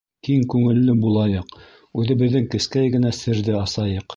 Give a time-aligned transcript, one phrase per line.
[0.27, 1.53] Киң күңелле булайыҡ,
[2.03, 4.09] Үҙебеҙҙең кескәй генә серҙе асайыҡ.